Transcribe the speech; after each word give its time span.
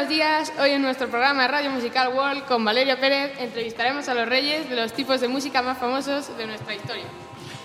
días. 0.00 0.50
Hoy 0.58 0.70
en 0.70 0.80
nuestro 0.80 1.08
programa 1.08 1.42
de 1.42 1.48
Radio 1.48 1.70
Musical 1.70 2.14
World 2.14 2.46
con 2.46 2.64
Valerio 2.64 2.98
Pérez 2.98 3.38
entrevistaremos 3.38 4.08
a 4.08 4.14
los 4.14 4.26
reyes 4.26 4.68
de 4.70 4.74
los 4.74 4.94
tipos 4.94 5.20
de 5.20 5.28
música 5.28 5.60
más 5.60 5.76
famosos 5.76 6.34
de 6.38 6.46
nuestra 6.46 6.74
historia. 6.74 7.04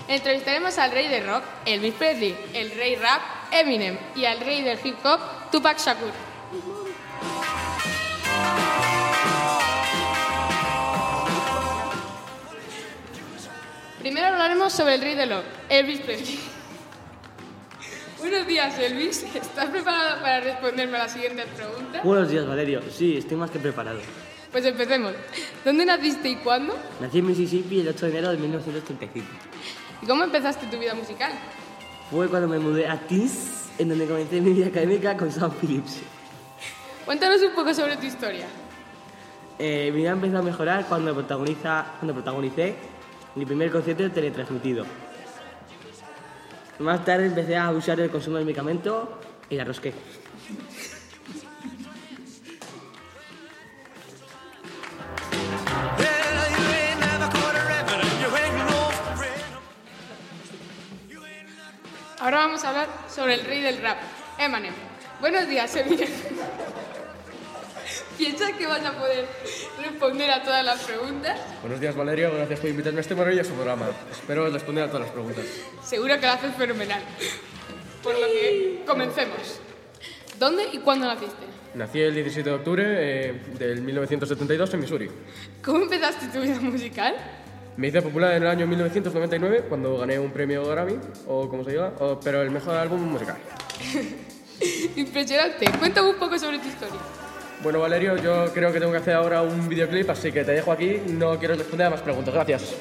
Entrevistaremos 0.10 0.78
al 0.78 0.92
rey 0.92 1.08
del 1.08 1.26
rock, 1.26 1.44
Elvis 1.66 1.94
Presley, 1.94 2.38
el 2.54 2.72
rey 2.72 2.98
rap, 2.98 3.22
Eminem, 3.52 3.98
y 4.14 4.26
al 4.26 4.42
rey 4.42 4.62
del 4.62 4.78
hip 4.84 4.98
hop, 5.06 5.20
Tupac 5.52 5.80
Shakur. 5.80 6.12
Primero 14.00 14.28
hablaremos 14.28 14.74
sobre 14.74 14.96
el 14.96 15.02
rey 15.02 15.16
del 15.16 15.30
rock, 15.30 15.46
Elvis 15.70 16.02
Presley. 16.02 16.57
Buenos 18.20 18.48
días, 18.48 18.80
Elvis. 18.80 19.24
¿Estás 19.36 19.66
preparado 19.70 20.20
para 20.22 20.40
responderme 20.40 20.98
a 20.98 21.04
la 21.04 21.10
siguiente 21.10 21.46
pregunta? 21.56 22.02
Buenos 22.04 22.30
días, 22.30 22.48
Valerio. 22.48 22.82
Sí, 22.90 23.18
estoy 23.18 23.38
más 23.38 23.52
que 23.52 23.60
preparado. 23.60 24.00
Pues 24.52 24.66
empecemos. 24.66 25.14
¿Dónde 25.64 25.86
naciste 25.86 26.30
y 26.30 26.36
cuándo? 26.38 26.76
Nací 27.00 27.20
en 27.20 27.28
Mississippi 27.28 27.82
el 27.82 27.90
8 27.90 28.06
de 28.08 28.12
enero 28.12 28.30
de 28.32 28.38
1935. 28.38 29.28
¿Y 30.02 30.06
cómo 30.08 30.24
empezaste 30.24 30.66
tu 30.66 30.80
vida 30.80 30.96
musical? 30.96 31.32
Fue 32.10 32.28
cuando 32.28 32.48
me 32.48 32.58
mudé 32.58 32.88
a 32.88 32.98
Tees, 32.98 33.70
en 33.78 33.90
donde 33.90 34.08
comencé 34.08 34.42
mi 34.42 34.52
vida 34.52 34.68
académica 34.68 35.16
con 35.16 35.32
Sam 35.32 35.52
Phillips. 35.62 36.00
Cuéntanos 37.06 37.42
un 37.44 37.54
poco 37.54 37.72
sobre 37.74 37.98
tu 37.98 38.08
historia. 38.08 38.48
Eh, 39.60 39.92
mi 39.94 40.00
vida 40.00 40.12
empezó 40.12 40.40
a 40.40 40.42
mejorar 40.42 40.86
cuando, 40.88 41.14
protagoniza, 41.14 41.86
cuando 42.00 42.14
protagonicé 42.16 42.76
mi 43.36 43.46
primer 43.46 43.72
concierto 43.72 44.10
teletransmitido. 44.10 44.86
Más 46.80 47.04
tarde 47.04 47.26
empecé 47.26 47.58
a 47.58 47.72
usar 47.72 48.00
el 48.00 48.12
consumo 48.12 48.38
de 48.38 48.46
medicamentos 48.46 49.10
y 49.50 49.56
la 49.56 49.64
rosqué. 49.64 49.94
Ahora 62.20 62.38
vamos 62.40 62.64
a 62.64 62.70
hablar 62.70 62.88
sobre 63.10 63.36
el 63.36 63.46
rey 63.46 63.62
del 63.62 63.82
rap, 63.82 63.98
Eminem. 64.38 64.74
Buenos 65.22 65.48
días, 65.48 65.76
Eminem. 65.76 66.10
¿Piensas 68.18 68.52
que 68.54 68.66
vas 68.66 68.84
a 68.86 68.94
poder 68.98 69.28
responder 69.82 70.30
a 70.32 70.44
todas 70.44 70.64
las 70.66 70.82
preguntas? 70.84 71.40
Buenos 71.62 71.80
días, 71.80 71.96
Valerio. 71.96 72.34
Gracias 72.36 72.60
por 72.60 72.70
invitarme 72.70 73.00
a 73.00 73.02
este 73.02 73.16
maravilloso 73.16 73.54
programa. 73.54 73.88
Espero 74.12 74.50
responder 74.50 74.84
a 74.86 74.88
todas 74.88 75.02
las 75.04 75.12
preguntas. 75.12 75.46
Seguro 75.84 76.16
que 76.20 76.26
lo 76.26 76.32
haces 76.32 76.56
fenomenal. 76.56 77.02
Por 78.04 78.14
lo 78.14 78.26
que 78.28 78.84
comencemos. 78.86 79.60
¿Dónde 80.40 80.66
y 80.72 80.78
cuándo 80.80 81.08
naciste? 81.08 81.46
Nací 81.74 82.00
el 82.00 82.14
17 82.14 82.50
de 82.50 82.56
octubre 82.56 82.84
eh, 82.88 83.34
del 83.58 83.82
1972 83.82 84.74
en 84.74 84.80
Missouri. 84.80 85.12
¿Cómo 85.64 85.84
empezaste 85.84 86.28
tu 86.28 86.42
vida 86.42 86.60
musical? 86.60 87.16
Me 87.76 87.88
hice 87.90 88.02
popular 88.02 88.34
en 88.36 88.44
el 88.44 88.50
año 88.50 88.66
1999 88.68 89.66
cuando 89.70 89.98
gané 89.98 90.18
un 90.18 90.32
premio 90.32 90.66
Grammy, 90.66 90.98
o 91.28 91.48
como 91.50 91.64
se 91.64 91.72
diga, 91.72 91.94
o- 92.00 92.20
pero 92.20 92.42
el 92.42 92.50
mejor 92.50 92.76
álbum 92.76 93.02
musical. 93.02 93.38
Impresionante. 94.96 95.70
Cuéntame 95.78 96.10
un 96.10 96.16
poco 96.18 96.38
sobre 96.40 96.58
tu 96.60 96.68
historia. 96.68 96.98
Bueno, 97.64 97.80
Valerio, 97.80 98.16
yo 98.18 98.54
creo 98.54 98.72
que 98.72 98.80
tengo 98.80 98.92
que 98.92 99.00
hacer 99.00 99.16
ahora 99.16 99.42
un 99.42 99.68
videoclip, 99.68 100.10
así 100.10 100.32
que 100.32 100.44
te 100.44 100.52
dejo 100.52 100.72
aquí. 100.72 101.02
No 101.08 101.40
quiero 101.40 101.56
responder 101.56 101.88
a 101.88 101.90
más 101.90 102.02
preguntas. 102.02 102.34
Gracias. 102.34 102.76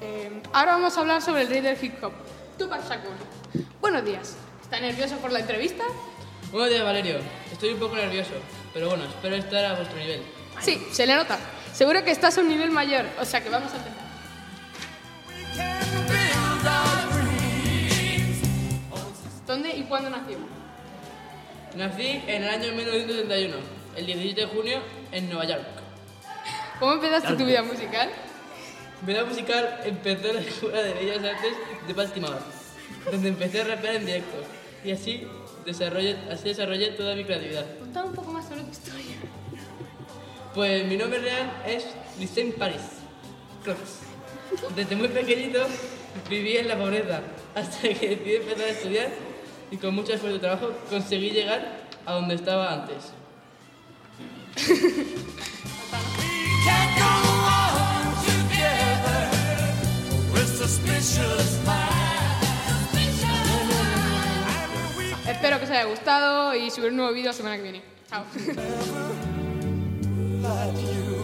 Eh, 0.00 0.30
ahora 0.52 0.72
vamos 0.72 0.96
a 0.96 1.00
hablar 1.00 1.20
sobre 1.20 1.42
el 1.42 1.48
rey 1.48 1.60
del 1.60 1.76
hip 1.84 2.02
hop, 2.02 2.12
Tupac 2.58 2.88
Shakur. 2.88 3.12
Buenos 3.80 4.04
días. 4.04 4.36
¿Está 4.62 4.78
nervioso 4.78 5.16
por 5.16 5.32
la 5.32 5.40
entrevista? 5.40 5.82
Buenos 6.52 6.70
días, 6.70 6.84
Valerio. 6.84 7.16
Estoy 7.50 7.70
un 7.70 7.80
poco 7.80 7.96
nervioso, 7.96 8.30
pero 8.72 8.88
bueno, 8.88 9.04
espero 9.04 9.34
estar 9.34 9.64
a 9.64 9.74
vuestro 9.74 9.98
nivel. 9.98 10.22
Sí, 10.60 10.86
se 10.92 11.06
le 11.06 11.16
nota. 11.16 11.38
Seguro 11.76 12.02
que 12.02 12.10
estás 12.10 12.38
a 12.38 12.40
un 12.40 12.48
nivel 12.48 12.70
mayor, 12.70 13.04
o 13.20 13.24
sea 13.26 13.42
que 13.42 13.50
vamos 13.50 13.70
a 13.70 13.76
empezar. 13.76 14.06
¿Dónde 19.46 19.76
y 19.76 19.82
cuándo 19.82 20.08
nació? 20.08 20.38
Nací 21.76 22.22
en 22.26 22.44
el 22.44 22.48
año 22.48 22.72
1971, 22.72 23.56
el 23.94 24.06
17 24.06 24.40
de 24.40 24.46
junio, 24.46 24.78
en 25.12 25.28
Nueva 25.28 25.44
York. 25.44 25.66
¿Cómo 26.80 26.94
empezaste 26.94 27.36
tu 27.36 27.44
vida 27.44 27.62
musical? 27.62 28.08
Mi 29.02 29.12
vida 29.12 29.24
musical 29.26 29.80
empezó 29.84 30.28
en 30.28 30.36
la 30.36 30.40
Escuela 30.40 30.82
de 30.82 30.94
Bellas 30.94 31.24
Artes 31.24 31.52
de 31.86 31.92
Baltimore, 31.92 32.38
donde 33.12 33.28
empecé 33.28 33.60
a 33.60 33.64
rapear 33.64 33.96
en 33.96 34.06
directo. 34.06 34.42
Y 34.82 34.92
así 34.92 35.28
desarrollé, 35.66 36.16
así 36.32 36.48
desarrollé 36.48 36.92
toda 36.92 37.14
mi 37.14 37.24
creatividad. 37.26 37.66
Contame 37.80 38.08
un 38.08 38.14
poco 38.14 38.32
más 38.32 38.48
sobre 38.48 38.62
tu 38.62 38.70
historia. 38.70 39.16
Pues 40.56 40.86
mi 40.86 40.96
nombre 40.96 41.18
real 41.18 41.52
es 41.66 41.84
Paris. 42.58 42.80
Cruz. 43.62 43.76
Desde 44.74 44.96
muy 44.96 45.08
pequeñito 45.08 45.66
viví 46.30 46.56
en 46.56 46.66
la 46.66 46.78
pobreza 46.78 47.20
hasta 47.54 47.82
que 47.82 48.16
decidí 48.16 48.36
empezar 48.36 48.62
a 48.64 48.70
estudiar 48.70 49.08
y 49.70 49.76
con 49.76 49.94
mucho 49.94 50.14
esfuerzo 50.14 50.38
y 50.38 50.40
trabajo 50.40 50.72
conseguí 50.88 51.28
llegar 51.28 51.82
a 52.06 52.12
donde 52.14 52.36
estaba 52.36 52.72
antes. 52.72 53.12
Espero 65.28 65.58
que 65.58 65.64
os 65.64 65.70
haya 65.70 65.84
gustado 65.84 66.54
y 66.54 66.70
subir 66.70 66.92
un 66.92 66.96
nuevo 66.96 67.12
vídeo 67.12 67.26
la 67.26 67.34
semana 67.34 67.56
que 67.56 67.62
viene. 67.62 67.82
Chao. 68.08 68.24
like 70.48 70.76
you. 70.94 71.15